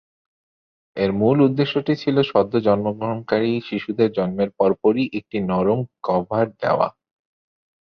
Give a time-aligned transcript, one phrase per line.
[0.97, 6.87] এর মূল উদ্দেশ্যটি ছিল সদ্য জন্মগ্রহণকারী শিশুদের জন্মের পরপরই একটি নরম কভার দেওয়া।